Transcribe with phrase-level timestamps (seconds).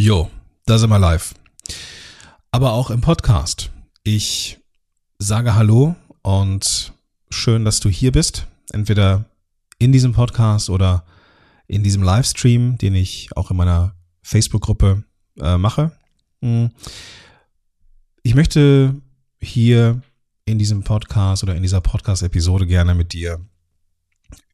[0.00, 0.30] Jo,
[0.64, 1.34] da sind wir live.
[2.52, 3.70] Aber auch im Podcast.
[4.02, 4.58] Ich
[5.18, 6.94] sage Hallo und
[7.28, 8.46] schön, dass du hier bist.
[8.72, 9.26] Entweder
[9.78, 11.04] in diesem Podcast oder
[11.66, 15.04] in diesem Livestream, den ich auch in meiner Facebook-Gruppe
[15.38, 15.92] äh, mache.
[16.40, 16.70] Hm.
[18.22, 19.02] Ich möchte
[19.38, 20.00] hier
[20.46, 23.38] in diesem Podcast oder in dieser Podcast-Episode gerne mit dir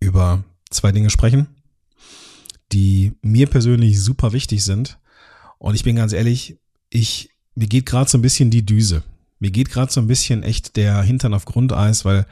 [0.00, 1.46] über zwei Dinge sprechen,
[2.72, 4.98] die mir persönlich super wichtig sind
[5.58, 6.58] und ich bin ganz ehrlich,
[6.90, 9.02] ich, mir geht gerade so ein bisschen die Düse.
[9.38, 12.26] Mir geht gerade so ein bisschen echt der Hintern auf Grundeis, weil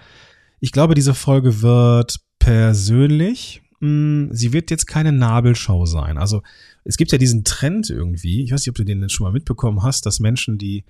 [0.60, 6.18] ich glaube, diese Folge wird persönlich, mh, hm, sie wird jetzt keine Nabelschau sein.
[6.18, 6.42] Also
[6.84, 9.82] es gibt ja diesen Trend irgendwie, ich weiß nicht, ob du den schon mal mitbekommen
[9.82, 10.84] hast, dass Menschen, die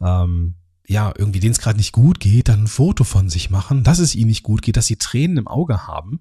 [0.00, 0.54] ähm,
[0.86, 3.98] ja, irgendwie denen es gerade nicht gut geht, dann ein Foto von sich machen, dass
[3.98, 6.20] es ihnen nicht gut geht, dass sie Tränen im Auge haben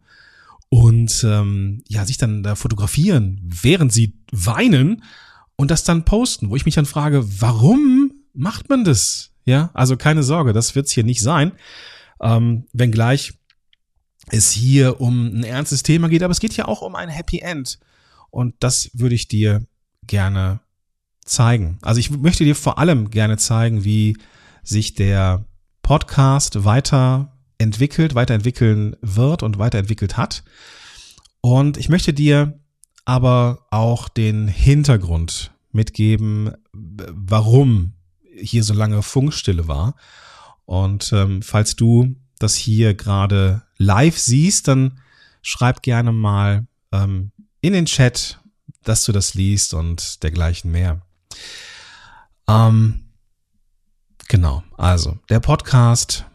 [0.69, 5.03] und ähm, ja, sich dann da fotografieren, während sie weinen
[5.57, 9.31] und das dann posten, wo ich mich dann frage, warum macht man das?
[9.43, 11.51] Ja, also keine Sorge, das wird's hier nicht sein.
[12.21, 13.33] Ähm, wenngleich
[14.29, 17.39] es hier um ein ernstes Thema geht, aber es geht ja auch um ein Happy
[17.39, 17.79] End.
[18.29, 19.65] Und das würde ich dir
[20.05, 20.59] gerne
[21.25, 21.79] zeigen.
[21.81, 24.17] Also ich möchte dir vor allem gerne zeigen, wie
[24.63, 25.45] sich der
[25.81, 30.43] Podcast weiterentwickelt, weiterentwickeln wird und weiterentwickelt hat.
[31.41, 32.59] Und ich möchte dir
[33.07, 37.93] aber auch den Hintergrund mitgeben, warum
[38.35, 39.95] hier so lange Funkstille war.
[40.65, 44.99] Und ähm, falls du das hier gerade live siehst, dann
[45.41, 48.41] schreib gerne mal ähm, in den Chat,
[48.83, 51.01] dass du das liest und dergleichen mehr.
[52.49, 53.05] Ähm,
[54.27, 56.25] genau, also der Podcast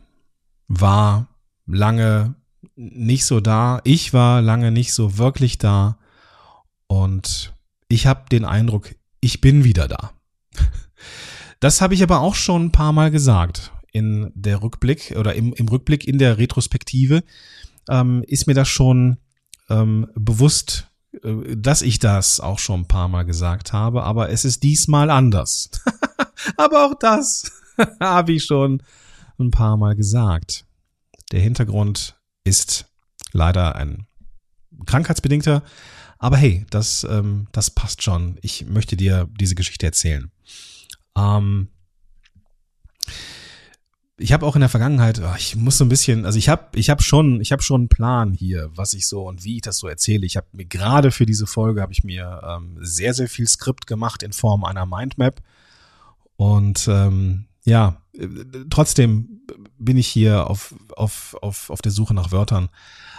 [0.69, 1.29] war
[1.67, 2.35] lange
[2.77, 3.83] nicht so da.
[3.85, 5.99] Ich war lange nicht so wirklich da.
[6.93, 7.55] Und
[7.89, 10.13] ich habe den Eindruck, ich bin wieder da.
[11.59, 13.73] Das habe ich aber auch schon ein paar Mal gesagt.
[13.93, 17.25] In der Rückblick oder im, im Rückblick in der Retrospektive
[17.89, 19.17] ähm, ist mir das schon
[19.71, 20.89] ähm, bewusst,
[21.23, 25.09] äh, dass ich das auch schon ein paar Mal gesagt habe, aber es ist diesmal
[25.09, 25.71] anders.
[26.59, 27.51] aber auch das
[28.01, 28.83] habe ich schon
[29.39, 30.67] ein paar Mal gesagt.
[31.31, 32.85] Der Hintergrund ist
[33.33, 34.07] leider ein
[34.85, 35.63] krankheitsbedingter,
[36.23, 38.39] aber hey, das, ähm, das passt schon.
[38.43, 40.31] Ich möchte dir diese Geschichte erzählen.
[41.19, 41.67] Ähm,
[44.19, 46.79] ich habe auch in der Vergangenheit, oh, ich muss so ein bisschen, also ich habe
[46.79, 49.63] ich hab schon, ich habe schon einen Plan hier, was ich so und wie ich
[49.63, 50.25] das so erzähle.
[50.25, 53.89] Ich habe mir gerade für diese Folge habe ich mir ähm, sehr sehr viel Skript
[53.89, 55.43] gemacht in Form einer Mindmap
[56.37, 58.27] und ähm, ja, äh,
[58.71, 59.43] trotzdem
[59.79, 62.69] bin ich hier auf auf auf auf der Suche nach Wörtern.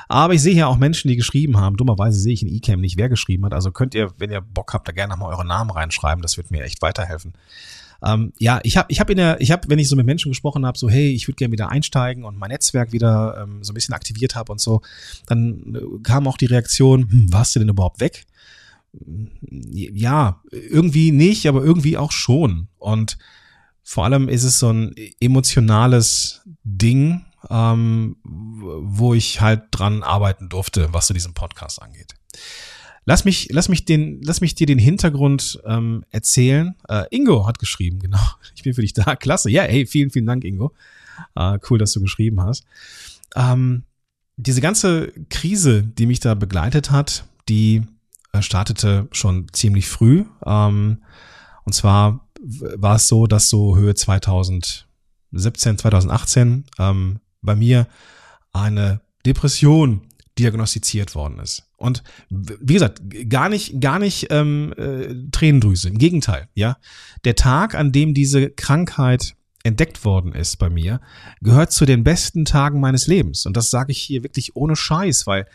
[0.09, 1.77] Aber ich sehe hier auch Menschen, die geschrieben haben.
[1.77, 3.53] Dummerweise sehe ich in eCam nicht, wer geschrieben hat.
[3.53, 6.21] Also könnt ihr, wenn ihr Bock habt, da gerne nochmal eure Namen reinschreiben.
[6.21, 7.33] Das wird mir echt weiterhelfen.
[8.03, 10.29] Ähm, ja, ich habe, ich habe in der, ich habe, wenn ich so mit Menschen
[10.29, 13.71] gesprochen habe, so hey, ich würde gerne wieder einsteigen und mein Netzwerk wieder ähm, so
[13.71, 14.81] ein bisschen aktiviert habe und so,
[15.25, 18.25] dann äh, kam auch die Reaktion, hm, warst du denn überhaupt weg?
[19.49, 22.67] Ja, irgendwie nicht, aber irgendwie auch schon.
[22.77, 23.17] Und
[23.83, 30.93] vor allem ist es so ein emotionales Ding, ähm, wo ich halt dran arbeiten durfte,
[30.93, 32.15] was zu diesem Podcast angeht.
[33.05, 36.75] Lass mich, lass mich den, lass mich dir den Hintergrund ähm, erzählen.
[36.87, 38.23] Äh, Ingo hat geschrieben, genau.
[38.55, 39.15] Ich bin für dich da.
[39.15, 39.49] Klasse.
[39.49, 40.73] Ja, hey, vielen, vielen Dank, Ingo.
[41.35, 42.63] Äh, cool, dass du geschrieben hast.
[43.35, 43.83] Ähm,
[44.37, 47.83] diese ganze Krise, die mich da begleitet hat, die
[48.31, 50.23] äh, startete schon ziemlich früh.
[50.45, 51.03] Ähm,
[51.65, 54.85] und zwar war es so, dass so Höhe 2017,
[55.77, 57.87] 2018 ähm, bei mir
[58.51, 60.01] eine Depression
[60.37, 61.63] diagnostiziert worden ist.
[61.77, 65.89] Und wie gesagt, gar nicht, gar nicht ähm, äh, Tränendrüse.
[65.89, 66.77] Im Gegenteil, ja.
[67.23, 71.01] Der Tag, an dem diese Krankheit entdeckt worden ist bei mir,
[71.41, 73.45] gehört zu den besten Tagen meines Lebens.
[73.45, 75.45] Und das sage ich hier wirklich ohne Scheiß, weil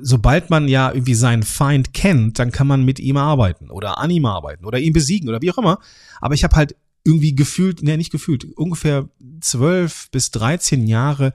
[0.00, 4.10] sobald man ja irgendwie seinen Feind kennt, dann kann man mit ihm arbeiten oder an
[4.10, 5.78] ihm arbeiten oder ihn besiegen oder wie auch immer.
[6.20, 9.08] Aber ich habe halt irgendwie gefühlt, ne, nicht gefühlt, ungefähr
[9.40, 11.32] zwölf bis dreizehn Jahre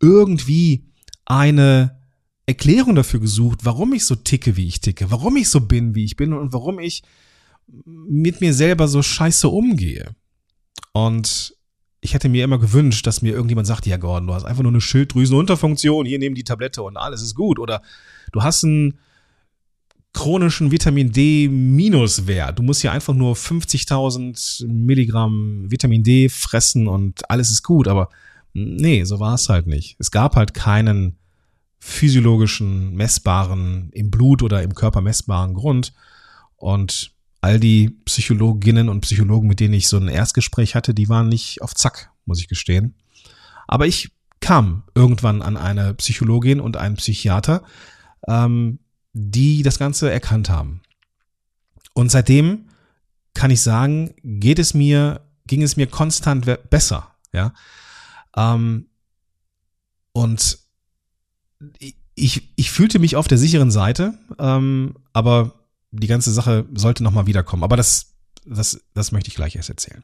[0.00, 0.84] irgendwie
[1.24, 1.98] eine
[2.44, 6.04] Erklärung dafür gesucht, warum ich so ticke, wie ich ticke, warum ich so bin, wie
[6.04, 7.02] ich bin und warum ich
[7.84, 10.14] mit mir selber so scheiße umgehe.
[10.92, 11.56] Und
[12.06, 14.70] ich hätte mir immer gewünscht, dass mir irgendjemand sagt, ja Gordon, du hast einfach nur
[14.70, 17.58] eine Schilddrüsenunterfunktion, hier nehmen die Tablette und alles ist gut.
[17.58, 17.82] Oder
[18.30, 19.00] du hast einen
[20.12, 22.60] chronischen Vitamin D Minuswert.
[22.60, 27.88] Du musst hier einfach nur 50.000 Milligramm Vitamin D fressen und alles ist gut.
[27.88, 28.08] Aber
[28.54, 29.96] nee, so war es halt nicht.
[29.98, 31.18] Es gab halt keinen
[31.80, 35.92] physiologischen, messbaren, im Blut oder im Körper messbaren Grund.
[36.54, 41.28] Und all die Psychologinnen und Psychologen, mit denen ich so ein Erstgespräch hatte, die waren
[41.28, 42.94] nicht auf Zack, muss ich gestehen.
[43.66, 47.62] Aber ich kam irgendwann an eine Psychologin und einen Psychiater,
[48.28, 48.78] ähm,
[49.12, 50.82] die das Ganze erkannt haben.
[51.94, 52.68] Und seitdem
[53.34, 57.52] kann ich sagen, geht es mir, ging es mir konstant besser, ja.
[58.36, 58.88] Ähm,
[60.12, 60.58] und
[62.14, 65.65] ich, ich fühlte mich auf der sicheren Seite, ähm, aber
[65.96, 67.62] die ganze Sache sollte nochmal wiederkommen.
[67.62, 68.14] Aber das,
[68.44, 70.02] das, das möchte ich gleich erst erzählen.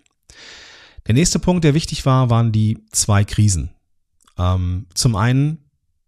[1.07, 3.71] Der nächste Punkt, der wichtig war, waren die zwei Krisen.
[4.39, 5.59] Ähm, zum einen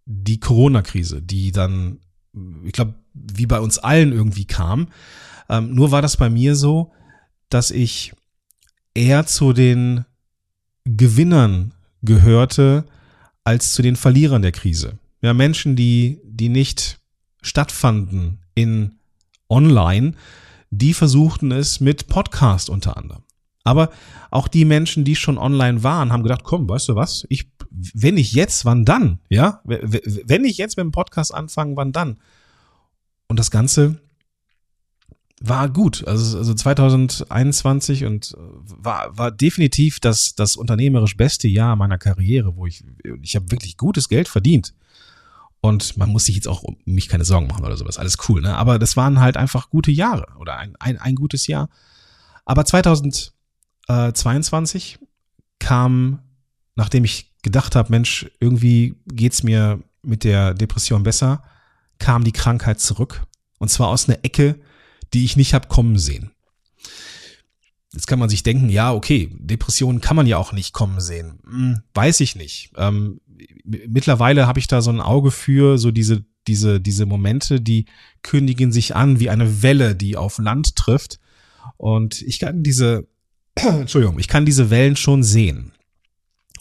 [0.06, 1.98] die Corona-Krise, die dann,
[2.64, 4.88] ich glaube, wie bei uns allen irgendwie kam.
[5.48, 6.92] Ähm, nur war das bei mir so,
[7.48, 8.12] dass ich
[8.94, 10.04] eher zu den
[10.84, 11.72] Gewinnern
[12.02, 12.84] gehörte
[13.44, 14.98] als zu den Verlierern der Krise.
[15.22, 16.98] Ja, Menschen, die, die nicht
[17.42, 18.98] stattfanden in
[19.54, 20.12] online,
[20.70, 23.22] die versuchten es mit Podcast unter anderem.
[23.62, 23.90] Aber
[24.30, 27.24] auch die Menschen, die schon online waren, haben gedacht, komm, weißt du was?
[27.30, 29.20] Ich, wenn ich jetzt, wann dann?
[29.30, 32.18] Ja, wenn ich jetzt mit dem Podcast anfange, wann dann?
[33.26, 34.00] Und das Ganze
[35.40, 36.06] war gut.
[36.06, 42.66] Also, also 2021 und war, war definitiv das, das unternehmerisch beste Jahr meiner Karriere, wo
[42.66, 42.84] ich,
[43.22, 44.74] ich habe wirklich gutes Geld verdient.
[45.64, 47.96] Und man muss sich jetzt auch um mich keine Sorgen machen oder sowas.
[47.96, 48.54] Alles cool, ne?
[48.54, 51.70] Aber das waren halt einfach gute Jahre oder ein, ein, ein gutes Jahr.
[52.44, 54.98] Aber 2022
[55.58, 56.18] kam,
[56.74, 61.42] nachdem ich gedacht habe, Mensch, irgendwie geht's mir mit der Depression besser,
[61.98, 63.26] kam die Krankheit zurück.
[63.58, 64.60] Und zwar aus einer Ecke,
[65.14, 66.33] die ich nicht hab kommen sehen.
[67.94, 71.38] Jetzt kann man sich denken, ja, okay, Depressionen kann man ja auch nicht kommen sehen.
[71.44, 72.72] Hm, weiß ich nicht.
[72.76, 73.20] Ähm,
[73.64, 77.86] mittlerweile habe ich da so ein Auge für, so diese, diese, diese Momente, die
[78.22, 81.20] kündigen sich an wie eine Welle, die auf Land trifft.
[81.76, 83.06] Und ich kann diese,
[83.54, 85.72] Entschuldigung, ich kann diese Wellen schon sehen.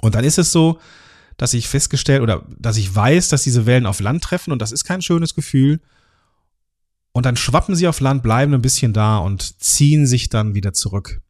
[0.01, 0.79] Und dann ist es so,
[1.37, 4.71] dass ich festgestellt oder dass ich weiß, dass diese Wellen auf Land treffen und das
[4.71, 5.81] ist kein schönes Gefühl.
[7.11, 10.73] Und dann schwappen sie auf Land, bleiben ein bisschen da und ziehen sich dann wieder
[10.73, 11.22] zurück.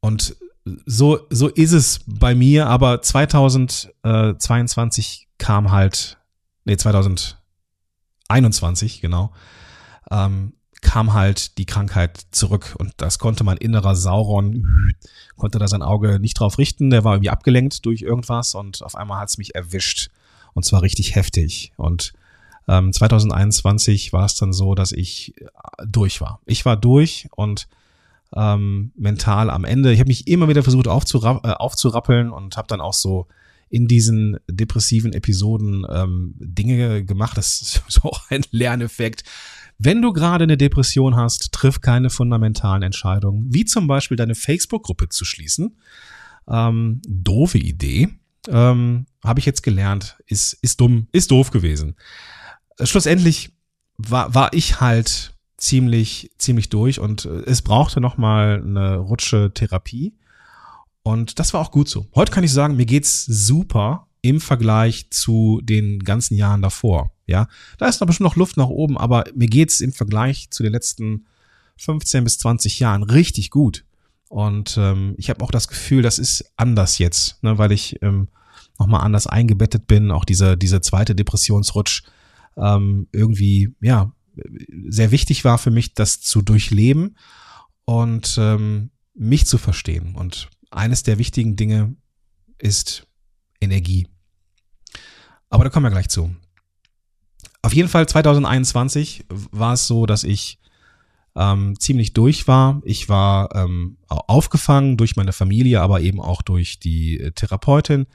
[0.00, 0.36] Und
[0.86, 6.18] so, so ist es bei mir, aber 2022 kam halt,
[6.64, 9.32] nee, 2021, genau,
[10.10, 12.76] ähm, kam halt die Krankheit zurück.
[12.78, 14.94] Und das konnte mein innerer Sauron,
[15.36, 18.94] konnte da sein Auge nicht drauf richten, der war irgendwie abgelenkt durch irgendwas und auf
[18.94, 20.10] einmal hat es mich erwischt.
[20.54, 21.72] Und zwar richtig heftig.
[21.76, 22.12] Und
[22.66, 25.46] ähm, 2021 war es dann so, dass ich äh,
[25.86, 26.40] durch war.
[26.46, 27.68] Ich war durch und
[28.34, 29.92] ähm, mental am Ende.
[29.92, 33.26] Ich habe mich immer wieder versucht aufzurapp äh, aufzurappeln und habe dann auch so
[33.70, 37.36] in diesen depressiven Episoden ähm, Dinge gemacht.
[37.36, 39.24] Das ist so ein Lerneffekt.
[39.78, 45.08] Wenn du gerade eine Depression hast, triff keine fundamentalen Entscheidungen, wie zum Beispiel deine Facebook-Gruppe
[45.08, 45.78] zu schließen.
[46.48, 48.08] Ähm, doofe Idee.
[48.48, 51.94] Ähm, Habe ich jetzt gelernt, ist, ist dumm, ist doof gewesen
[52.86, 53.52] schlussendlich
[53.96, 60.14] war, war ich halt ziemlich, ziemlich durch und äh, es brauchte nochmal eine Rutsche Therapie.
[61.02, 62.06] Und das war auch gut so.
[62.14, 67.12] Heute kann ich sagen, mir geht's super im Vergleich zu den ganzen Jahren davor.
[67.26, 67.46] Ja,
[67.76, 70.72] da ist noch bestimmt noch Luft nach oben, aber mir geht's im Vergleich zu den
[70.72, 71.26] letzten
[71.76, 73.84] 15 bis 20 Jahren richtig gut.
[74.28, 78.28] Und ähm, ich habe auch das Gefühl, das ist anders jetzt, ne, weil ich ähm,
[78.78, 80.10] nochmal anders eingebettet bin.
[80.10, 82.02] Auch dieser, dieser zweite Depressionsrutsch
[82.56, 84.12] ähm, irgendwie, ja,
[84.88, 87.16] sehr wichtig war für mich, das zu durchleben
[87.84, 90.14] und ähm, mich zu verstehen.
[90.14, 91.96] Und eines der wichtigen Dinge
[92.58, 93.06] ist
[93.60, 94.08] Energie.
[95.50, 96.34] Aber da kommen wir gleich zu.
[97.62, 100.58] Auf jeden Fall 2021 war es so, dass ich
[101.34, 102.80] ähm, ziemlich durch war.
[102.84, 108.06] Ich war ähm, aufgefangen durch meine Familie, aber eben auch durch die äh, Therapeutin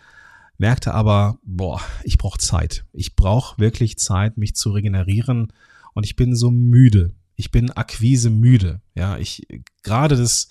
[0.58, 2.86] merkte aber, boah, ich brauche Zeit.
[2.94, 5.52] Ich brauche wirklich Zeit, mich zu regenerieren
[5.94, 7.16] und ich bin so müde.
[7.36, 8.82] Ich bin Akquise müde.
[8.96, 9.48] Ja, ich
[9.84, 10.50] gerade das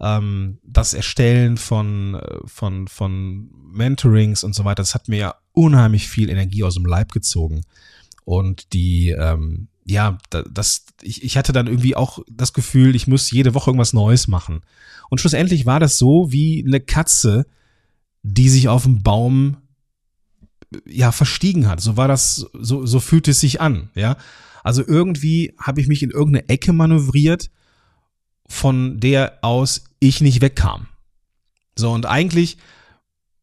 [0.00, 6.08] ähm, das Erstellen von von von Mentorings und so weiter, das hat mir ja unheimlich
[6.08, 7.62] viel Energie aus dem Leib gezogen
[8.24, 13.30] und die ähm, ja, das, ich, ich hatte dann irgendwie auch das Gefühl, ich muss
[13.30, 14.62] jede Woche irgendwas Neues machen.
[15.10, 17.46] Und schlussendlich war das so wie eine Katze,
[18.22, 19.58] die sich auf dem Baum
[20.86, 21.80] ja verstiegen hat.
[21.80, 24.16] So war das, so, so fühlte es sich an, ja.
[24.64, 27.50] Also irgendwie habe ich mich in irgendeine Ecke manövriert,
[28.48, 30.88] von der aus ich nicht wegkam.
[31.76, 32.56] So, und eigentlich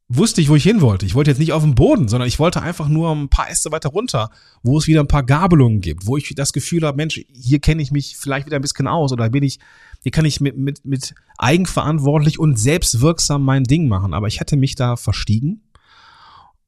[0.09, 1.05] wusste ich, wo ich hin wollte.
[1.05, 3.71] Ich wollte jetzt nicht auf den Boden, sondern ich wollte einfach nur ein paar Äste
[3.71, 4.29] weiter runter,
[4.63, 7.81] wo es wieder ein paar Gabelungen gibt, wo ich das Gefühl habe, Mensch, hier kenne
[7.81, 9.59] ich mich vielleicht wieder ein bisschen aus oder bin ich,
[10.01, 14.13] hier kann ich mit, mit, mit eigenverantwortlich und selbstwirksam mein Ding machen.
[14.13, 15.61] Aber ich hätte mich da verstiegen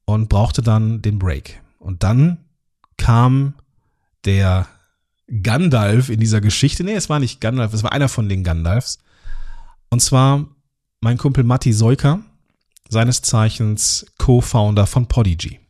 [0.04, 1.60] und brauchte dann den Break.
[1.78, 2.38] Und dann
[2.96, 3.54] kam
[4.24, 4.66] der
[5.42, 6.84] Gandalf in dieser Geschichte.
[6.84, 8.98] Nee, es war nicht Gandalf, es war einer von den Gandalfs.
[9.90, 10.46] Und zwar
[11.00, 12.20] mein Kumpel Matti Seuker
[12.88, 15.60] seines Zeichens Co-Founder von Podigy.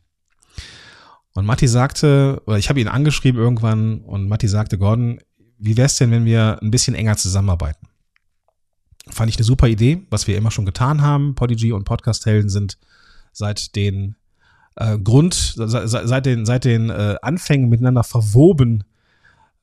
[1.33, 5.19] Und Matti sagte, oder ich habe ihn angeschrieben irgendwann und Matti sagte, Gordon,
[5.57, 7.87] wie wär's denn, wenn wir ein bisschen enger zusammenarbeiten?
[9.09, 11.35] Fand ich eine super Idee, was wir immer schon getan haben.
[11.35, 12.77] Podigy und Podcast-Helden sind
[13.31, 14.15] seit den
[14.75, 18.83] äh, Grund, seit, den, seit den äh, Anfängen miteinander verwoben.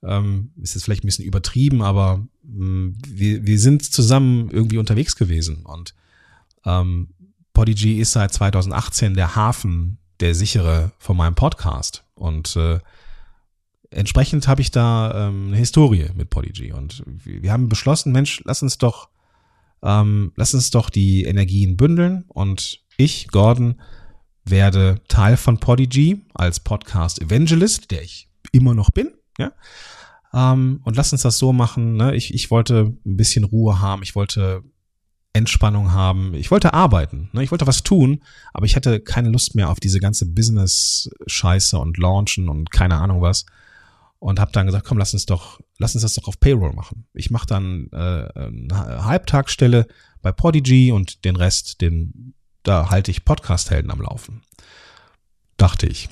[0.03, 4.79] Ähm, ist jetzt vielleicht ein bisschen übertrieben, aber mh, mm, wir, wir sind zusammen irgendwie
[4.79, 5.95] unterwegs gewesen und
[6.65, 7.09] ähm,
[7.55, 12.05] Podigy ist seit 2018 der Hafen, der sichere von meinem Podcast.
[12.15, 12.79] Und äh,
[13.91, 16.73] entsprechend habe ich da ähm, eine Historie mit Podigy.
[16.73, 19.09] Und wir haben beschlossen, Mensch, lass uns doch,
[19.83, 22.25] ähm, lass uns doch die Energien bündeln.
[22.29, 23.81] Und ich, Gordon,
[24.45, 29.13] werde Teil von Podigy als Podcast Evangelist, der ich immer noch bin.
[29.39, 29.53] Ja.
[30.35, 31.97] Ähm, und lass uns das so machen.
[31.97, 32.15] Ne?
[32.15, 34.03] Ich, ich wollte ein bisschen Ruhe haben.
[34.03, 34.63] Ich wollte
[35.33, 36.35] Entspannung haben.
[36.35, 37.43] Ich wollte arbeiten, ne?
[37.43, 38.23] ich wollte was tun,
[38.53, 43.23] aber ich hatte keine Lust mehr auf diese ganze Business-Scheiße und Launchen und keine Ahnung
[43.23, 43.47] was.
[44.19, 47.07] Und habe dann gesagt, komm, lass uns doch, lass uns das doch auf Payroll machen.
[47.13, 49.87] Ich mache dann äh, eine Halbtagsstelle
[50.21, 54.43] bei Podigy und den Rest, den da halte ich Podcast-Helden am Laufen.
[55.57, 56.09] Dachte ich.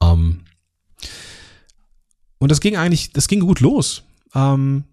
[0.00, 0.44] Ähm,
[2.38, 4.02] und das ging eigentlich, das ging gut los.
[4.34, 4.84] Ähm,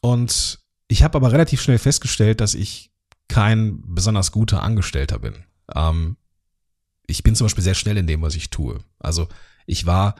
[0.00, 2.90] und ich habe aber relativ schnell festgestellt, dass ich
[3.28, 5.44] kein besonders guter Angestellter bin.
[5.74, 6.16] Ähm,
[7.06, 8.80] ich bin zum Beispiel sehr schnell in dem, was ich tue.
[8.98, 9.28] Also
[9.66, 10.16] ich war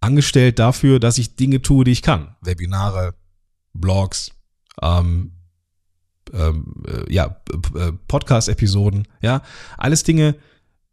[0.00, 2.36] angestellt dafür, dass ich Dinge tue, die ich kann.
[2.40, 3.14] Webinare,
[3.72, 4.30] Blogs,
[4.82, 5.32] ähm,
[6.32, 7.40] ähm, äh, ja,
[7.74, 9.42] äh, Podcast-Episoden, ja,
[9.76, 10.36] alles Dinge,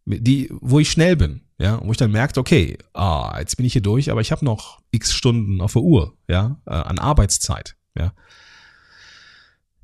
[0.06, 3.74] die, wo ich schnell bin, ja, wo ich dann merke, okay, ah, jetzt bin ich
[3.74, 7.76] hier durch, aber ich habe noch x Stunden auf der Uhr, ja, äh, an Arbeitszeit,
[7.98, 8.14] ja.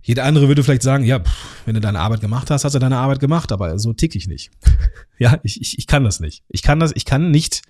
[0.01, 2.79] Jeder andere würde vielleicht sagen, ja, pff, wenn du deine Arbeit gemacht hast, hast du
[2.79, 4.50] deine Arbeit gemacht, aber so tick ich nicht.
[5.20, 6.44] ja, ich, ich, ich kann das nicht.
[6.48, 7.62] Ich kann das, ich kann nicht,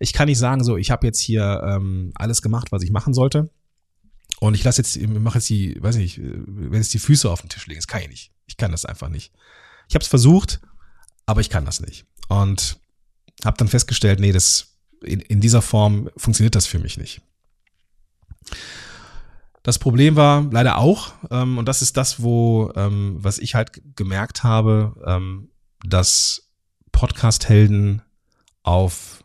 [0.00, 3.14] ich kann nicht sagen, so, ich habe jetzt hier ähm, alles gemacht, was ich machen
[3.14, 3.50] sollte.
[4.40, 7.48] Und ich lasse jetzt, mache jetzt die, weiß nicht, wenn jetzt die Füße auf den
[7.48, 8.32] Tisch legen, das kann ich nicht.
[8.46, 9.32] Ich kann das einfach nicht.
[9.88, 10.60] Ich habe es versucht,
[11.24, 12.06] aber ich kann das nicht.
[12.28, 12.78] Und
[13.44, 17.20] habe dann festgestellt, nee, das in, in dieser Form funktioniert das für mich nicht.
[19.62, 23.96] Das Problem war leider auch, ähm, und das ist das, wo, ähm, was ich halt
[23.96, 25.50] gemerkt habe, ähm,
[25.84, 26.52] dass
[26.92, 28.02] Podcast-Helden
[28.62, 29.24] auf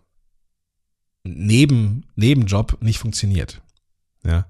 [1.23, 3.61] neben, Nebenjob nicht funktioniert.
[4.23, 4.47] Ja.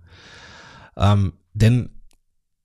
[0.98, 1.90] Ähm, denn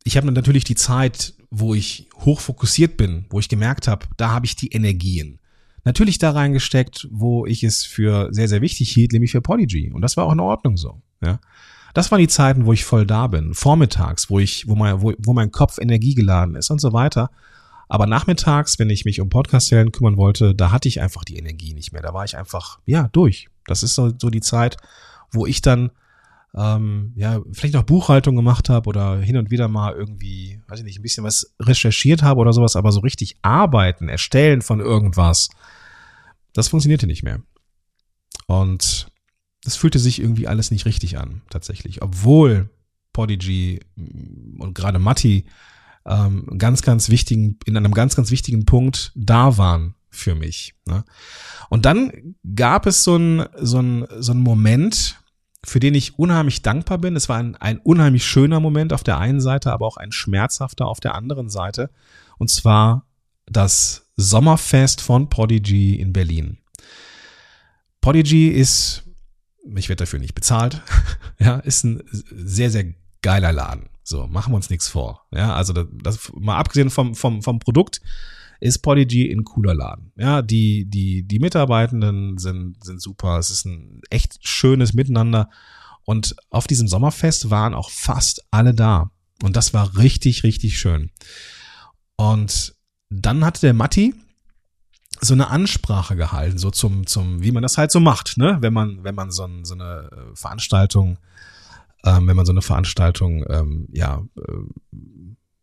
[0.05, 4.31] ich habe natürlich die Zeit, wo ich hoch fokussiert bin, wo ich gemerkt habe, da
[4.31, 5.41] habe ich die Energien.
[5.85, 9.93] Natürlich da reingesteckt, wo ich es für sehr, sehr wichtig hielt, nämlich für Podigy.
[9.93, 11.01] Und das war auch in Ordnung so.
[11.23, 11.39] Ja.
[11.95, 13.55] Das waren die Zeiten, wo ich voll da bin.
[13.55, 17.31] Vormittags, wo ich, wo mein, wo, wo mein Kopf energiegeladen ist und so weiter.
[17.89, 21.73] Aber nachmittags, wenn ich mich um Podcast-Serien kümmern wollte, da hatte ich einfach die Energie
[21.73, 22.03] nicht mehr.
[22.03, 23.49] Da war ich einfach, ja, durch.
[23.67, 24.77] Das ist so, so die Zeit,
[25.31, 25.91] wo ich dann
[26.57, 30.85] ähm, ja, vielleicht noch Buchhaltung gemacht habe oder hin und wieder mal irgendwie, weiß ich
[30.85, 35.51] nicht, ein bisschen was recherchiert habe oder sowas, aber so richtig arbeiten, erstellen von irgendwas,
[36.55, 37.43] das funktionierte nicht mehr.
[38.47, 39.09] Und
[39.65, 42.01] das fühlte sich irgendwie alles nicht richtig an, tatsächlich.
[42.01, 42.71] Obwohl
[43.13, 45.45] Podigy mm, und gerade Matti
[46.07, 50.75] ähm, ganz, ganz wichtigen, in einem ganz, ganz wichtigen Punkt da waren für mich.
[50.87, 51.05] Ne?
[51.69, 55.19] Und dann gab es so ein, so ein, so ein Moment,
[55.67, 57.17] für den ich unheimlich dankbar bin.
[57.17, 60.87] Es war ein, ein unheimlich schöner Moment auf der einen Seite, aber auch ein schmerzhafter
[60.87, 61.91] auf der anderen Seite.
[62.39, 63.07] Und zwar
[63.47, 66.59] das Sommerfest von Podigy in Berlin.
[68.01, 69.07] Podigy ist
[69.75, 70.83] ich werde dafür nicht bezahlt.
[71.39, 73.89] ja, ist ein sehr, sehr geiler Laden.
[74.05, 75.27] So, machen wir uns nichts vor.
[75.33, 78.01] Ja, also das, das mal abgesehen vom, vom, vom Produkt
[78.61, 80.13] ist Podigy ein cooler Laden.
[80.17, 83.39] Ja, die, die, die Mitarbeitenden sind, sind super.
[83.39, 85.51] Es ist ein echt schönes Miteinander.
[86.05, 89.11] Und auf diesem Sommerfest waren auch fast alle da.
[89.43, 91.11] Und das war richtig, richtig schön.
[92.17, 92.75] Und
[93.11, 94.15] dann hatte der Matti,
[95.21, 98.59] so eine Ansprache gehalten, so zum, zum, wie man das halt so macht, ne?
[98.61, 101.19] Wenn man, wenn man so, so eine äh, Veranstaltung,
[102.05, 104.97] ähm, wenn man so eine Veranstaltung, ähm, ja, äh,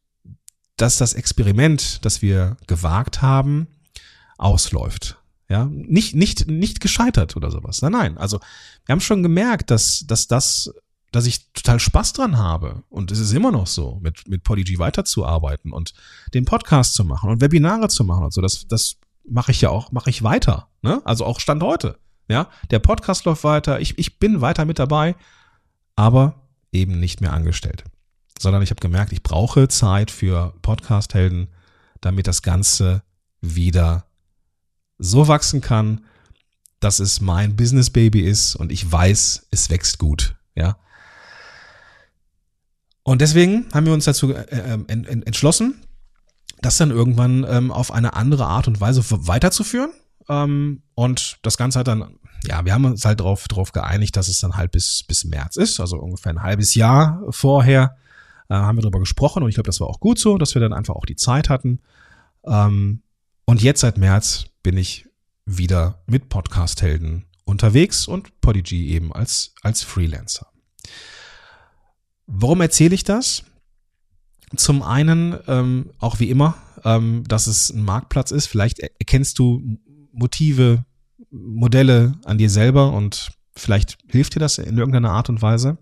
[0.77, 3.69] dass das Experiment, das wir gewagt haben,
[4.39, 5.19] ausläuft.
[5.49, 7.81] Ja, nicht, nicht, nicht gescheitert oder sowas.
[7.83, 8.19] Nein, nein.
[8.19, 8.41] Also,
[8.85, 10.73] wir haben schon gemerkt, dass, dass das
[11.13, 12.83] dass ich total Spaß dran habe.
[12.91, 15.95] Und es ist immer noch so, mit, mit Polyg weiterzuarbeiten und
[16.35, 18.43] den Podcast zu machen und Webinare zu machen und so.
[18.43, 18.97] Das, das
[19.29, 20.69] mache ich ja auch, mache ich weiter.
[20.83, 21.01] Ne?
[21.05, 21.99] Also auch Stand heute.
[22.29, 23.81] Ja, der Podcast läuft weiter.
[23.81, 25.15] Ich, ich bin weiter mit dabei,
[25.95, 27.85] aber eben nicht mehr angestellt.
[28.39, 31.49] Sondern ich habe gemerkt, ich brauche Zeit für Podcast-Helden,
[32.01, 33.03] damit das Ganze
[33.41, 34.07] wieder
[34.99, 36.05] so wachsen kann,
[36.81, 40.35] dass es mein Business Baby ist und ich weiß, es wächst gut.
[40.55, 40.77] Ja,
[43.07, 44.85] und deswegen haben wir uns dazu äh, ähm,
[45.25, 45.81] entschlossen,
[46.61, 49.91] das dann irgendwann ähm, auf eine andere Art und Weise weiterzuführen.
[50.29, 54.29] Ähm, und das Ganze hat dann, ja, wir haben uns halt darauf drauf geeinigt, dass
[54.29, 57.97] es dann halt bis, bis März ist, also ungefähr ein halbes Jahr vorher
[58.49, 60.61] äh, haben wir darüber gesprochen und ich glaube, das war auch gut so, dass wir
[60.61, 61.81] dann einfach auch die Zeit hatten.
[62.45, 63.03] Ähm,
[63.45, 65.07] und jetzt seit März bin ich
[65.45, 70.49] wieder mit Podcast-Helden unterwegs und Podigy eben als, als Freelancer.
[72.27, 73.45] Warum erzähle ich das?
[74.55, 78.47] Zum einen, ähm, auch wie immer, ähm, dass es ein Marktplatz ist.
[78.47, 79.79] Vielleicht erkennst du
[80.13, 80.85] Motive,
[81.31, 85.79] Modelle an dir selber und vielleicht hilft dir das in irgendeiner Art und Weise.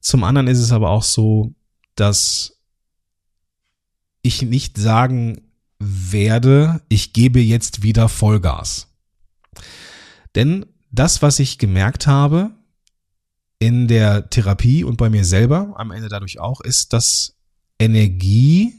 [0.00, 1.54] Zum anderen ist es aber auch so,
[1.96, 2.60] dass
[4.22, 5.42] ich nicht sagen
[5.78, 8.88] werde, ich gebe jetzt wieder Vollgas.
[10.34, 12.52] Denn das, was ich gemerkt habe,
[13.58, 17.33] in der Therapie und bei mir selber am Ende dadurch auch, ist, dass
[17.84, 18.74] Energie,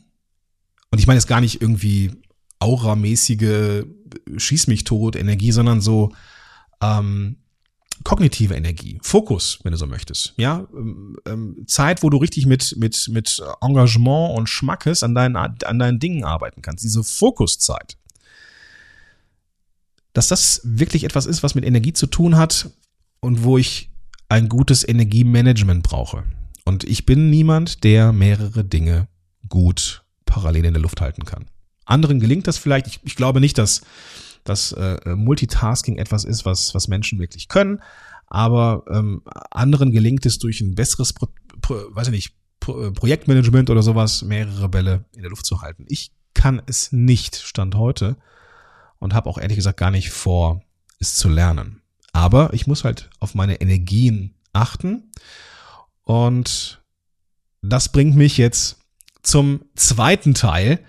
[0.91, 2.11] und ich meine jetzt gar nicht irgendwie
[2.59, 3.83] auramäßige
[4.37, 6.13] Schieß mich tot Energie, sondern so
[6.81, 7.37] ähm,
[8.03, 10.33] kognitive Energie, Fokus, wenn du so möchtest.
[10.37, 15.35] Ja, ähm, ähm Zeit, wo du richtig mit, mit, mit Engagement und Schmackes an deinen,
[15.35, 16.83] an deinen Dingen arbeiten kannst.
[16.83, 17.97] Diese Fokuszeit.
[20.13, 22.69] Dass das wirklich etwas ist, was mit Energie zu tun hat
[23.19, 23.89] und wo ich
[24.29, 26.23] ein gutes Energiemanagement brauche.
[26.65, 29.07] Und ich bin niemand, der mehrere Dinge
[29.47, 31.45] gut parallel in der Luft halten kann.
[31.85, 32.87] Anderen gelingt das vielleicht.
[32.87, 33.81] Ich, ich glaube nicht, dass,
[34.43, 37.81] dass äh, Multitasking etwas ist, was, was Menschen wirklich können.
[38.27, 41.27] Aber ähm, anderen gelingt es durch ein besseres, Pro,
[41.61, 45.85] Pro, weiß ich nicht, Pro, Projektmanagement oder sowas, mehrere Bälle in der Luft zu halten.
[45.87, 48.17] Ich kann es nicht, Stand heute.
[48.97, 50.63] Und habe auch ehrlich gesagt gar nicht vor,
[50.99, 51.81] es zu lernen.
[52.13, 55.11] Aber ich muss halt auf meine Energien achten.
[56.05, 56.81] Und
[57.61, 58.77] das bringt mich jetzt
[59.23, 60.79] zum zweiten Teil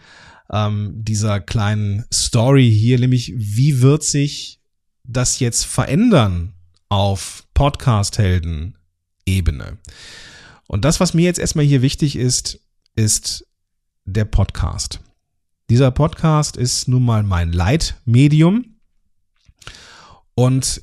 [0.50, 4.60] ähm, dieser kleinen Story hier, nämlich wie wird sich
[5.02, 6.52] das jetzt verändern
[6.88, 9.78] auf Podcast-Helden-Ebene?
[10.68, 12.60] Und das, was mir jetzt erstmal hier wichtig ist,
[12.94, 13.46] ist
[14.04, 15.00] der Podcast.
[15.70, 18.76] Dieser Podcast ist nun mal mein Leitmedium.
[20.34, 20.82] Und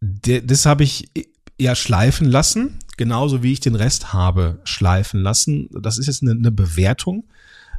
[0.00, 1.10] das habe ich
[1.58, 5.68] ja schleifen lassen, genauso wie ich den Rest habe schleifen lassen.
[5.72, 7.24] Das ist jetzt eine, eine Bewertung.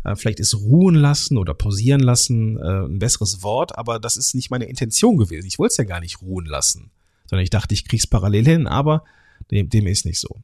[0.03, 4.35] Äh, vielleicht ist ruhen lassen oder pausieren lassen äh, ein besseres Wort, aber das ist
[4.35, 5.47] nicht meine Intention gewesen.
[5.47, 6.91] Ich wollte es ja gar nicht ruhen lassen.
[7.29, 9.03] sondern ich dachte, ich krieg's parallel hin, aber
[9.51, 10.41] dem, dem ist nicht so.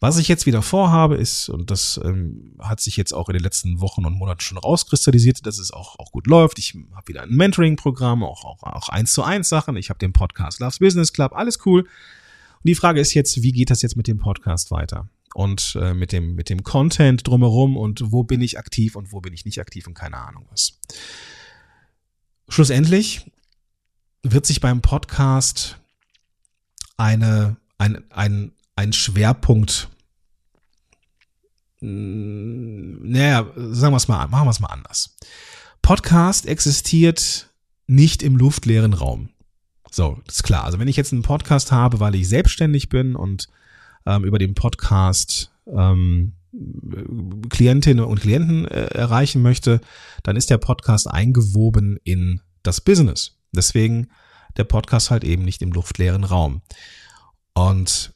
[0.00, 3.42] Was ich jetzt wieder vorhabe, ist, und das ähm, hat sich jetzt auch in den
[3.42, 6.58] letzten Wochen und Monaten schon rauskristallisiert, dass es auch, auch gut läuft.
[6.58, 9.76] Ich habe wieder ein Mentoring-Programm, auch, auch, auch eins zu eins Sachen.
[9.76, 11.86] Ich habe den Podcast Loves Business Club, alles cool.
[12.64, 15.06] Und die Frage ist jetzt, wie geht das jetzt mit dem Podcast weiter?
[15.34, 19.20] Und äh, mit, dem, mit dem Content drumherum und wo bin ich aktiv und wo
[19.20, 20.80] bin ich nicht aktiv und keine Ahnung was.
[22.48, 23.30] Schlussendlich
[24.22, 25.78] wird sich beim Podcast
[26.96, 29.90] eine, ein, ein, ein Schwerpunkt,
[31.82, 35.14] naja, sagen wir es mal, machen wir es mal anders.
[35.82, 37.50] Podcast existiert
[37.86, 39.33] nicht im luftleeren Raum.
[39.94, 40.64] So, ist klar.
[40.64, 43.46] Also wenn ich jetzt einen Podcast habe, weil ich selbstständig bin und
[44.06, 46.32] ähm, über den Podcast ähm,
[47.48, 49.80] Klientinnen und Klienten äh, erreichen möchte,
[50.24, 53.38] dann ist der Podcast eingewoben in das Business.
[53.52, 54.08] Deswegen
[54.56, 56.62] der Podcast halt eben nicht im luftleeren Raum.
[57.54, 58.14] Und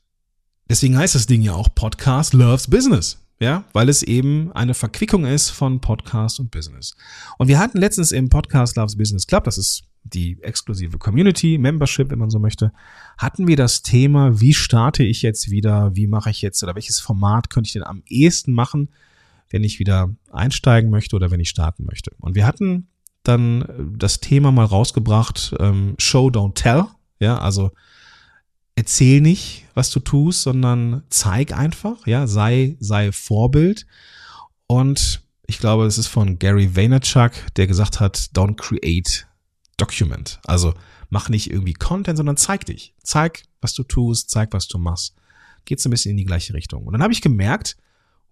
[0.68, 3.24] deswegen heißt das Ding ja auch Podcast Loves Business.
[3.38, 6.96] Ja, weil es eben eine Verquickung ist von Podcast und Business.
[7.38, 12.10] Und wir hatten letztens im Podcast Loves Business Club, das ist die exklusive Community, Membership,
[12.10, 12.72] wenn man so möchte,
[13.16, 17.00] hatten wir das Thema, wie starte ich jetzt wieder, wie mache ich jetzt oder welches
[17.00, 18.88] Format könnte ich denn am ehesten machen,
[19.50, 22.12] wenn ich wieder einsteigen möchte oder wenn ich starten möchte.
[22.18, 22.88] Und wir hatten
[23.22, 26.84] dann das Thema mal rausgebracht, ähm, Show, Don't Tell.
[27.20, 27.72] Ja, also
[28.74, 33.86] erzähl nicht, was du tust, sondern zeig einfach, ja, sei, sei Vorbild.
[34.66, 39.26] Und ich glaube, es ist von Gary Vaynerchuk, der gesagt hat, don't create
[39.78, 40.40] document.
[40.44, 40.74] Also
[41.08, 42.94] mach nicht irgendwie Content, sondern zeig dich.
[43.02, 45.14] Zeig, was du tust, zeig, was du machst.
[45.64, 46.86] Geht so ein bisschen in die gleiche Richtung.
[46.86, 47.76] Und dann habe ich gemerkt,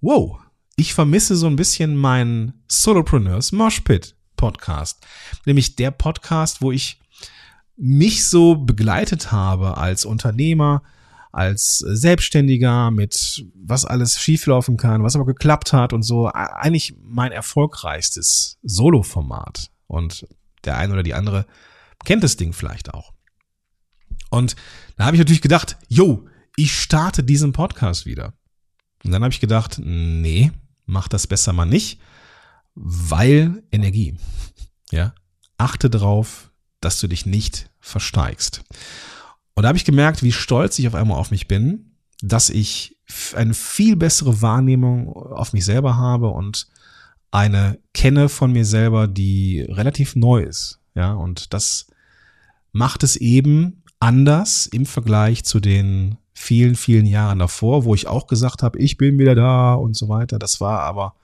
[0.00, 0.38] wow,
[0.76, 5.06] ich vermisse so ein bisschen meinen Solopreneurs Moshpit Podcast.
[5.46, 7.00] Nämlich der Podcast, wo ich
[7.76, 10.82] mich so begleitet habe als Unternehmer,
[11.32, 17.32] als Selbstständiger mit was alles schieflaufen kann, was aber geklappt hat und so, eigentlich mein
[17.32, 19.70] erfolgreichstes Solo-Format.
[19.86, 20.26] Und
[20.66, 21.46] der eine oder die andere
[22.04, 23.12] kennt das Ding vielleicht auch.
[24.30, 24.56] Und
[24.96, 26.26] da habe ich natürlich gedacht, yo,
[26.56, 28.34] ich starte diesen Podcast wieder.
[29.04, 30.52] Und dann habe ich gedacht, nee,
[30.86, 32.00] mach das besser mal nicht,
[32.74, 34.16] weil Energie.
[34.92, 35.14] Ja,
[35.58, 38.62] achte drauf, dass du dich nicht versteigst.
[39.56, 42.96] Und da habe ich gemerkt, wie stolz ich auf einmal auf mich bin, dass ich
[43.34, 46.68] eine viel bessere Wahrnehmung auf mich selber habe und
[47.36, 50.80] eine kenne von mir selber, die relativ neu ist.
[50.94, 51.86] Ja, und das
[52.72, 58.26] macht es eben anders im Vergleich zu den vielen, vielen Jahren davor, wo ich auch
[58.26, 60.38] gesagt habe, ich bin wieder da und so weiter.
[60.38, 61.14] Das war aber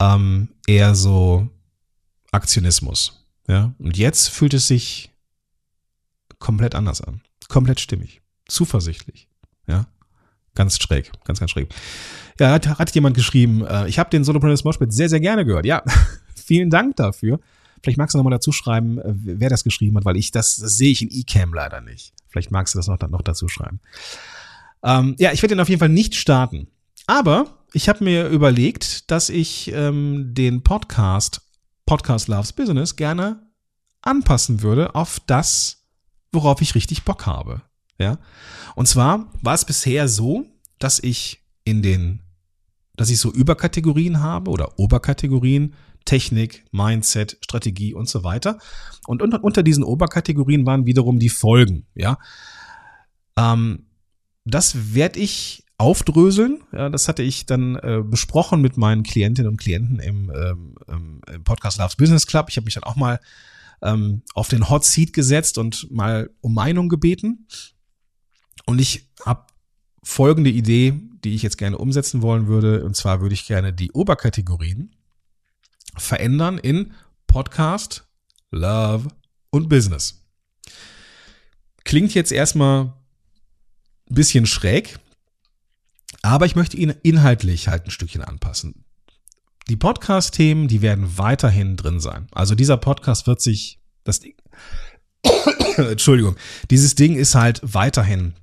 [0.00, 1.48] ähm, eher so
[2.32, 3.26] Aktionismus.
[3.46, 5.12] Ja, und jetzt fühlt es sich
[6.38, 7.20] komplett anders an.
[7.48, 8.22] Komplett stimmig.
[8.46, 9.28] Zuversichtlich.
[9.66, 9.86] Ja,
[10.54, 11.10] ganz schräg.
[11.24, 11.68] Ganz, ganz schräg.
[12.38, 15.66] Ja, hat, hat jemand geschrieben, äh, ich habe den Solopreneurs Moshpit sehr, sehr gerne gehört.
[15.66, 15.82] Ja,
[16.34, 17.40] vielen Dank dafür.
[17.82, 20.76] Vielleicht magst du nochmal dazu schreiben, äh, wer das geschrieben hat, weil ich das, das
[20.76, 22.12] sehe ich in eCam leider nicht.
[22.28, 23.80] Vielleicht magst du das noch, noch dazu schreiben.
[24.82, 26.68] Ähm, ja, ich werde den auf jeden Fall nicht starten.
[27.06, 31.42] Aber ich habe mir überlegt, dass ich ähm, den Podcast
[31.86, 33.42] Podcast Loves Business gerne
[34.02, 35.84] anpassen würde auf das,
[36.30, 37.62] worauf ich richtig Bock habe.
[38.00, 38.18] Ja.
[38.74, 40.46] Und zwar war es bisher so,
[40.78, 42.22] dass ich in den,
[42.96, 45.74] dass ich so Überkategorien habe oder Oberkategorien,
[46.06, 48.58] Technik, Mindset, Strategie und so weiter.
[49.06, 51.86] Und unter, diesen Oberkategorien waren wiederum die Folgen.
[51.94, 52.18] Ja.
[53.36, 53.86] Ähm,
[54.46, 56.62] das werde ich aufdröseln.
[56.72, 60.32] Ja, das hatte ich dann äh, besprochen mit meinen Klientinnen und Klienten im,
[60.88, 62.46] ähm, im Podcast Loves Business Club.
[62.48, 63.20] Ich habe mich dann auch mal
[63.82, 67.46] ähm, auf den Hot Seat gesetzt und mal um Meinung gebeten.
[68.66, 69.46] Und ich habe
[70.02, 70.94] folgende Idee,
[71.24, 72.84] die ich jetzt gerne umsetzen wollen würde.
[72.84, 74.94] Und zwar würde ich gerne die Oberkategorien
[75.96, 76.92] verändern in
[77.26, 78.06] Podcast,
[78.50, 79.08] Love
[79.50, 80.24] und Business.
[81.84, 84.98] Klingt jetzt erstmal ein bisschen schräg,
[86.22, 88.84] aber ich möchte ihn inhaltlich halt ein Stückchen anpassen.
[89.68, 92.26] Die Podcast-Themen, die werden weiterhin drin sein.
[92.32, 94.34] Also dieser Podcast wird sich, das Ding,
[95.76, 96.36] Entschuldigung,
[96.70, 98.34] dieses Ding ist halt weiterhin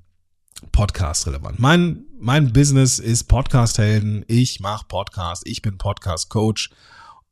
[0.71, 1.59] Podcast-relevant.
[1.59, 4.25] Mein, mein Business ist Podcast-Helden.
[4.27, 5.43] Ich mache Podcast.
[5.45, 6.71] Ich bin Podcast-Coach.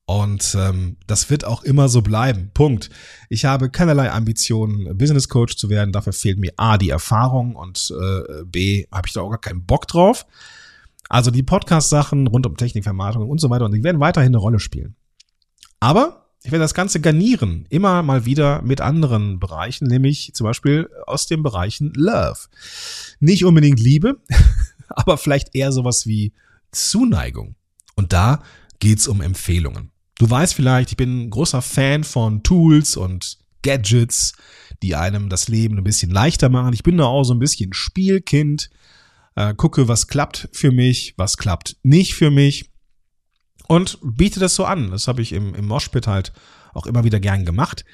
[0.08, 2.52] Und ähm, das wird auch immer so bleiben.
[2.54, 2.92] Punkt.
[3.30, 5.92] Ich habe keinerlei Ambitionen, Business Coach zu werden.
[5.92, 9.66] Dafür fehlt mir A, die Erfahrung und äh, B, habe ich da auch gar keinen
[9.66, 10.28] Bock drauf.
[11.10, 14.38] Also die Podcast-Sachen rund um Technik, Vermarktung und so weiter, und die werden weiterhin eine
[14.38, 14.96] Rolle spielen.
[15.80, 20.88] Aber ich werde das Ganze garnieren, immer mal wieder mit anderen Bereichen, nämlich zum Beispiel
[21.08, 22.38] aus den Bereichen Love.
[23.20, 24.22] Nicht unbedingt Liebe,
[24.90, 26.34] aber vielleicht eher sowas wie
[26.72, 27.56] Zuneigung.
[27.96, 28.44] Und da
[28.78, 29.90] geht's um Empfehlungen.
[30.20, 34.34] Du weißt vielleicht, ich bin großer Fan von Tools und Gadgets,
[34.84, 36.74] die einem das Leben ein bisschen leichter machen.
[36.74, 38.70] Ich bin da auch so ein bisschen Spielkind,
[39.36, 42.70] äh, gucke, was klappt für mich, was klappt nicht für mich
[43.68, 44.92] und biete das so an.
[44.92, 46.34] Das habe ich im, im Moshpit halt
[46.74, 47.86] auch immer wieder gern gemacht.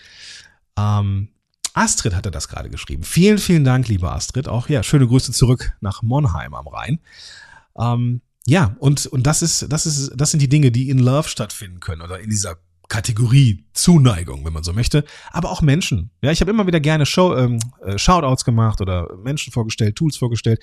[0.77, 1.29] Ähm,
[1.73, 3.03] Astrid hatte das gerade geschrieben.
[3.03, 4.47] Vielen, vielen Dank, liebe Astrid.
[4.47, 6.99] Auch ja, schöne Grüße zurück nach Monheim am Rhein.
[7.79, 11.29] Ähm, ja, und, und das ist, das ist, das sind die Dinge, die in Love
[11.29, 12.57] stattfinden können oder in dieser
[12.89, 16.11] Kategorie Zuneigung, wenn man so möchte, aber auch Menschen.
[16.21, 20.17] Ja, ich habe immer wieder gerne Show, ähm, äh, Shoutouts gemacht oder Menschen vorgestellt, Tools
[20.17, 20.61] vorgestellt,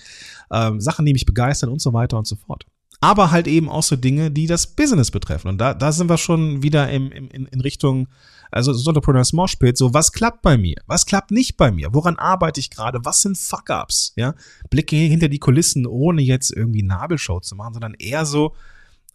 [0.52, 2.66] ähm, Sachen, die mich begeistern und so weiter und so fort
[3.00, 5.48] aber halt eben auch so Dinge, die das Business betreffen.
[5.48, 8.08] Und da, da sind wir schon wieder im, im, in Richtung,
[8.50, 12.60] also Solopreneurs Moshpit, so was klappt bei mir, was klappt nicht bei mir, woran arbeite
[12.60, 14.34] ich gerade, was sind Fuck-Ups, ja,
[14.70, 18.54] Blicke hinter die Kulissen, ohne jetzt irgendwie Nabelshow zu machen, sondern eher so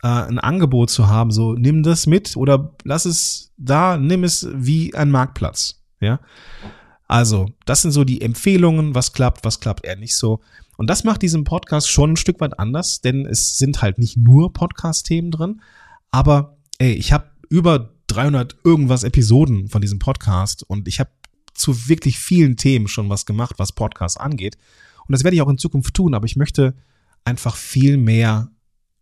[0.02, 4.48] äh, ein Angebot zu haben, so nimm das mit oder lass es da, nimm es
[4.54, 6.20] wie ein Marktplatz, ja.
[7.08, 10.40] Also, das sind so die Empfehlungen, was klappt, was klappt eher nicht so.
[10.78, 14.18] Und das macht diesen Podcast schon ein Stück weit anders, denn es sind halt nicht
[14.18, 15.62] nur Podcast-Themen drin,
[16.12, 21.10] aber ey, ich habe über 300 irgendwas Episoden von diesem Podcast und ich habe
[21.54, 24.58] zu wirklich vielen Themen schon was gemacht, was Podcasts angeht.
[25.08, 26.76] Und das werde ich auch in Zukunft tun, aber ich möchte
[27.26, 28.50] einfach viel mehr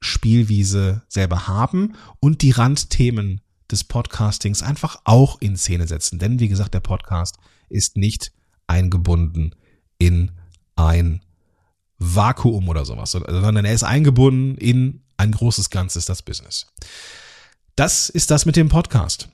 [0.02, 6.20] Spielwiese selber haben und die Randthemen des Podcastings einfach auch in Szene setzen.
[6.20, 7.38] Denn wie gesagt, der Podcast
[7.72, 8.32] ist nicht
[8.68, 9.56] eingebunden
[9.98, 10.32] in
[10.76, 11.22] ein
[11.98, 16.68] Vakuum oder sowas, sondern er ist eingebunden in ein großes Ganzes, das Business.
[17.76, 19.30] Das ist das mit dem Podcast.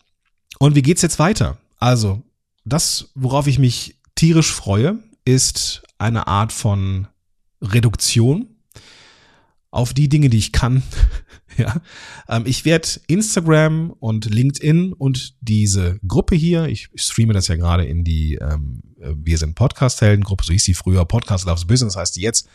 [0.59, 1.57] Und wie geht's jetzt weiter?
[1.77, 2.23] Also,
[2.65, 7.07] das, worauf ich mich tierisch freue, ist eine Art von
[7.61, 8.56] Reduktion
[9.77, 10.81] auf die Dinge, die ich kann.
[11.57, 11.75] ja,
[12.27, 17.85] ähm, ich werde Instagram und LinkedIn und diese Gruppe hier, ich streame das ja gerade
[17.85, 22.21] in die ähm, Wir sind Podcast-Helden-Gruppe, so hieß sie früher, Podcast Loves Business heißt die
[22.21, 22.49] jetzt,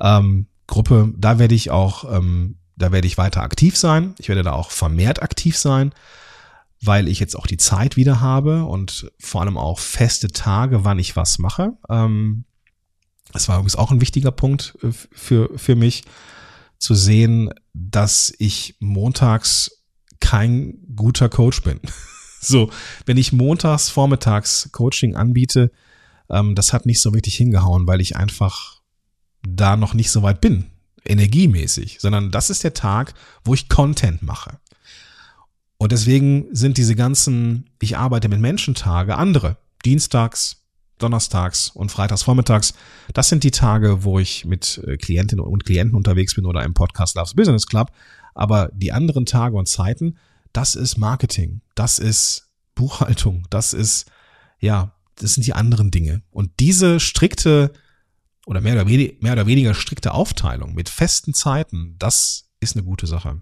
[0.00, 4.14] ähm, Gruppe, da werde ich auch, ähm, da werde ich weiter aktiv sein.
[4.18, 5.92] Ich werde da auch vermehrt aktiv sein,
[6.80, 11.00] weil ich jetzt auch die Zeit wieder habe und vor allem auch feste Tage, wann
[11.00, 11.72] ich was mache.
[11.90, 12.44] Ähm,
[13.32, 16.04] das war übrigens auch ein wichtiger Punkt äh, für, für mich
[16.82, 19.84] zu sehen, dass ich montags
[20.18, 21.78] kein guter Coach bin.
[22.40, 22.70] so,
[23.06, 25.70] wenn ich montags vormittags Coaching anbiete,
[26.28, 28.80] ähm, das hat nicht so wirklich hingehauen, weil ich einfach
[29.46, 30.72] da noch nicht so weit bin,
[31.04, 33.14] energiemäßig, sondern das ist der Tag,
[33.44, 34.58] wo ich Content mache.
[35.78, 39.56] Und deswegen sind diese ganzen, ich arbeite mit Menschen Tage andere.
[39.84, 40.61] Dienstags,
[41.02, 42.74] donnerstags und freitags vormittags.
[43.14, 46.74] Das sind die Tage, wo ich mit äh, Klientinnen und Klienten unterwegs bin oder im
[46.74, 47.90] Podcast Loves Business Club.
[48.34, 50.16] Aber die anderen Tage und Zeiten,
[50.52, 54.10] das ist Marketing, das ist Buchhaltung, das ist,
[54.58, 56.22] ja, das sind die anderen Dinge.
[56.30, 57.72] Und diese strikte
[58.46, 63.06] oder mehr oder, mehr oder weniger strikte Aufteilung mit festen Zeiten, das ist eine gute
[63.06, 63.40] Sache.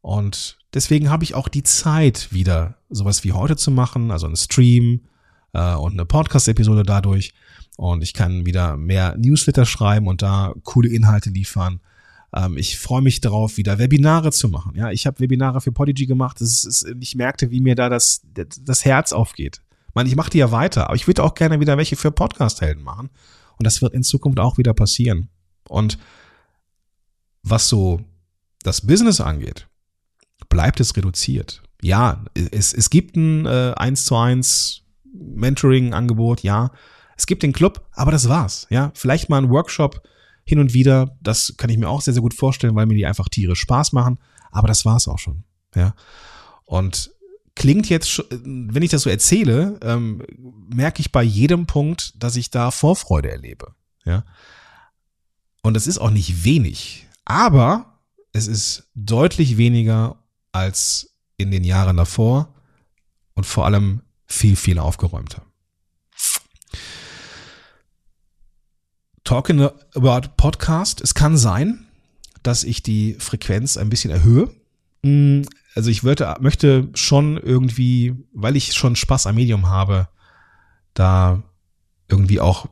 [0.00, 4.36] Und deswegen habe ich auch die Zeit, wieder sowas wie heute zu machen, also einen
[4.36, 5.00] Stream,
[5.52, 7.32] äh, und eine Podcast-Episode dadurch.
[7.76, 11.80] Und ich kann wieder mehr Newsletter schreiben und da coole Inhalte liefern.
[12.34, 14.72] Ähm, ich freue mich darauf, wieder Webinare zu machen.
[14.76, 16.40] Ja, ich habe Webinare für Podigy gemacht.
[16.40, 19.60] Das ist, ich merkte, wie mir da das, das Herz aufgeht.
[19.88, 22.10] Ich meine, ich mache die ja weiter, aber ich würde auch gerne wieder welche für
[22.10, 23.10] Podcast-Helden machen.
[23.58, 25.28] Und das wird in Zukunft auch wieder passieren.
[25.68, 25.98] Und
[27.42, 28.00] was so
[28.62, 29.68] das Business angeht,
[30.48, 31.62] bleibt es reduziert.
[31.82, 34.82] Ja, es, es gibt ein äh, 1 zu 1
[35.18, 36.70] Mentoring-Angebot, ja.
[37.16, 38.90] Es gibt den Club, aber das war's, ja.
[38.94, 40.02] Vielleicht mal ein Workshop
[40.44, 43.06] hin und wieder, das kann ich mir auch sehr, sehr gut vorstellen, weil mir die
[43.06, 44.18] einfach Tiere Spaß machen,
[44.50, 45.94] aber das war's auch schon, ja.
[46.64, 47.10] Und
[47.54, 50.22] klingt jetzt, wenn ich das so erzähle, ähm,
[50.72, 53.74] merke ich bei jedem Punkt, dass ich da Vorfreude erlebe,
[54.04, 54.24] ja.
[55.62, 57.98] Und es ist auch nicht wenig, aber
[58.32, 62.54] es ist deutlich weniger als in den Jahren davor
[63.34, 65.42] und vor allem viel, viel aufgeräumter.
[69.24, 71.00] Talking about Podcast.
[71.00, 71.86] Es kann sein,
[72.42, 74.48] dass ich die Frequenz ein bisschen erhöhe.
[75.02, 75.42] Mm,
[75.74, 80.08] also ich würde, möchte schon irgendwie, weil ich schon Spaß am Medium habe,
[80.94, 81.42] da
[82.08, 82.68] irgendwie auch,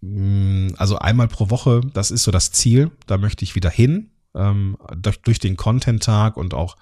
[0.00, 4.10] mm, also einmal pro Woche, das ist so das Ziel, da möchte ich wieder hin,
[4.34, 6.76] ähm, durch, durch den Content-Tag und auch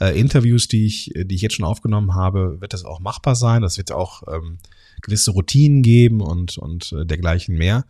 [0.00, 3.62] äh, Interviews, die ich, die ich jetzt schon aufgenommen habe, wird das auch machbar sein.
[3.62, 4.58] Das wird auch ähm,
[5.02, 7.84] gewisse Routinen geben und, und äh, dergleichen mehr.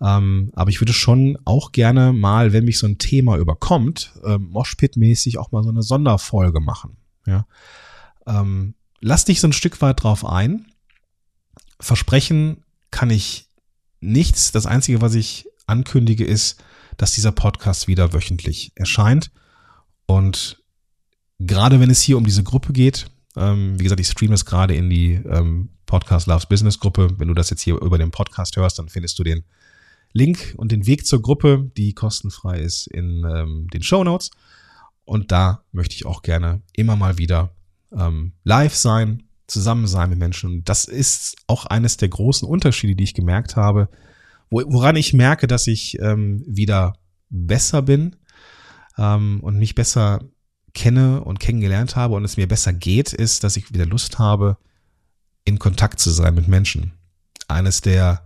[0.00, 4.50] Ähm, aber ich würde schon auch gerne mal, wenn mich so ein Thema überkommt, ähm,
[4.50, 6.96] Moshpit-mäßig auch mal so eine Sonderfolge machen.
[7.24, 7.46] Ja.
[8.26, 10.66] Ähm, lass dich so ein Stück weit drauf ein.
[11.78, 13.46] Versprechen kann ich
[14.00, 14.50] nichts.
[14.50, 16.62] Das Einzige, was ich ankündige, ist,
[16.96, 19.30] dass dieser Podcast wieder wöchentlich erscheint.
[20.06, 20.61] Und
[21.46, 24.74] gerade wenn es hier um diese Gruppe geht, ähm, wie gesagt, ich streame es gerade
[24.74, 27.18] in die ähm, Podcast Loves Business Gruppe.
[27.18, 29.44] Wenn du das jetzt hier über den Podcast hörst, dann findest du den
[30.12, 34.30] Link und den Weg zur Gruppe, die kostenfrei ist, in ähm, den Show Notes.
[35.04, 37.54] Und da möchte ich auch gerne immer mal wieder
[37.96, 40.50] ähm, live sein, zusammen sein mit Menschen.
[40.50, 43.88] Und das ist auch eines der großen Unterschiede, die ich gemerkt habe,
[44.50, 46.94] wo, woran ich merke, dass ich ähm, wieder
[47.30, 48.16] besser bin
[48.98, 50.20] ähm, und mich besser
[50.74, 54.56] kenne und kennengelernt habe und es mir besser geht, ist, dass ich wieder Lust habe,
[55.44, 56.92] in Kontakt zu sein mit Menschen.
[57.48, 58.22] Eines der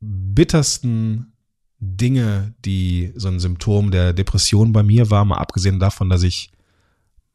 [0.00, 1.32] bittersten
[1.78, 6.52] Dinge, die so ein Symptom der Depression bei mir war, mal abgesehen davon, dass ich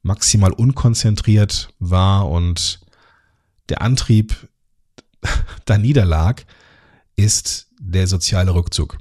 [0.03, 2.81] maximal unkonzentriert war und
[3.69, 4.47] der Antrieb
[5.65, 6.45] da niederlag,
[7.15, 8.97] ist der soziale Rückzug.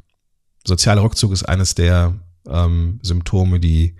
[0.66, 2.14] Sozialer Rückzug ist eines der
[2.48, 3.94] ähm, Symptome, die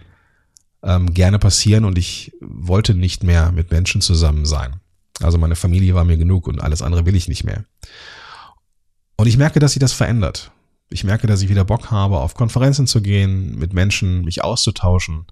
[0.86, 4.76] ähm, gerne passieren und ich wollte nicht mehr mit Menschen zusammen sein.
[5.20, 7.64] Also meine Familie war mir genug und alles andere will ich nicht mehr.
[9.16, 10.52] Und ich merke, dass sich das verändert.
[10.88, 15.26] Ich merke, dass ich wieder Bock habe, auf Konferenzen zu gehen, mit Menschen mich auszutauschen.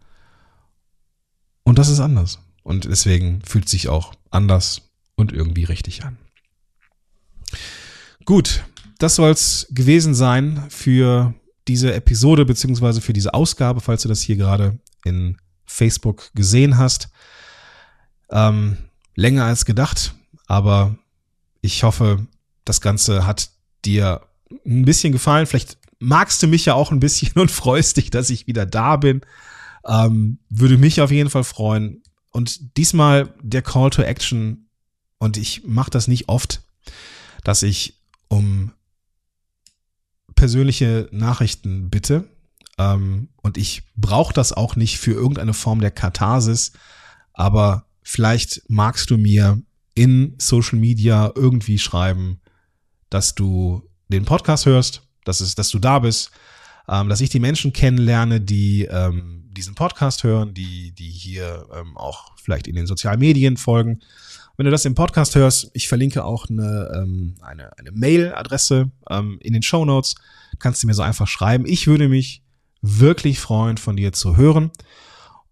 [1.63, 2.41] Und das ist anders.
[2.65, 6.17] Und deswegen fühlt sich auch anders und irgendwie richtig an.
[8.25, 8.65] Gut,
[8.99, 11.35] das soll's gewesen sein für
[11.69, 15.37] diese Episode beziehungsweise für diese Ausgabe, falls du das hier gerade in
[15.75, 17.09] Facebook gesehen hast.
[18.31, 18.79] Ähm,
[19.17, 20.15] länger als gedacht,
[20.47, 20.97] aber
[21.61, 22.27] ich hoffe,
[22.65, 23.51] das Ganze hat
[23.85, 24.23] dir
[24.65, 25.47] ein bisschen gefallen.
[25.47, 28.97] Vielleicht magst du mich ja auch ein bisschen und freust dich, dass ich wieder da
[28.97, 29.23] bin.
[29.87, 32.03] Ähm, würde mich auf jeden Fall freuen.
[32.31, 34.69] Und diesmal der Call to Action.
[35.19, 36.63] Und ich mache das nicht oft,
[37.45, 38.73] dass ich um
[40.35, 42.29] persönliche Nachrichten bitte.
[42.79, 46.73] Ähm, und ich brauche das auch nicht für irgendeine Form der Katharsis.
[47.33, 49.61] Aber vielleicht magst du mir
[49.95, 52.41] in Social Media irgendwie schreiben,
[53.11, 56.31] dass du den Podcast hörst, dass, es, dass du da bist,
[56.89, 61.97] ähm, dass ich die Menschen kennenlerne, die ähm, diesen Podcast hören, die, die hier ähm,
[61.97, 64.01] auch vielleicht in den sozialen Medien folgen.
[64.57, 69.39] Wenn du das im Podcast hörst, ich verlinke auch eine, ähm, eine, eine Mail-Adresse ähm,
[69.41, 70.15] in den Show Notes.
[70.59, 71.67] Kannst du mir so einfach schreiben.
[71.67, 72.44] Ich würde mich
[72.85, 74.71] wirklich freuen, von dir zu hören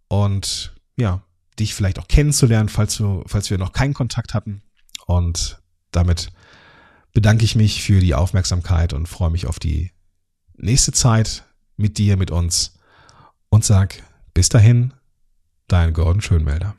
[0.09, 1.23] und ja,
[1.59, 4.62] dich vielleicht auch kennenzulernen, falls du, falls wir noch keinen Kontakt hatten.
[5.07, 6.31] Und damit
[7.12, 9.92] bedanke ich mich für die Aufmerksamkeit und freue mich auf die
[10.57, 11.45] nächste Zeit
[11.77, 12.79] mit dir, mit uns
[13.49, 14.03] und sag
[14.35, 14.92] bis dahin,
[15.68, 16.75] dein Gordon Schönmelder.